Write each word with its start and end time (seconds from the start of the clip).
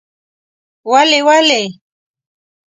ولې؟ 0.89 1.19
ولې؟؟؟…. 1.27 1.63